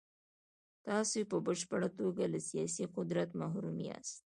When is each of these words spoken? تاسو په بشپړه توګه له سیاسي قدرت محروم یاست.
تاسو 0.87 1.19
په 1.31 1.37
بشپړه 1.45 1.89
توګه 1.99 2.23
له 2.33 2.39
سیاسي 2.49 2.85
قدرت 2.95 3.29
محروم 3.41 3.77
یاست. 3.87 4.17